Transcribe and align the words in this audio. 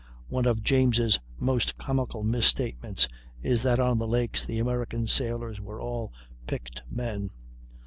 One 0.29 0.47
of 0.47 0.63
James' 0.63 1.19
most 1.37 1.77
comical 1.77 2.23
misstatements 2.23 3.07
is 3.43 3.61
that 3.61 3.79
on 3.79 3.99
the 3.99 4.07
lakes 4.07 4.43
the 4.43 4.57
American 4.57 5.05
sailors 5.05 5.61
were 5.61 5.79
all 5.79 6.11
"picked 6.47 6.81
men." 6.89 7.29